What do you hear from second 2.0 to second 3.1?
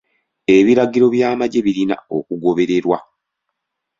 okugobererwa.